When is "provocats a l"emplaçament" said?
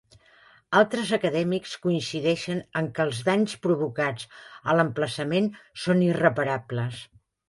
3.65-5.51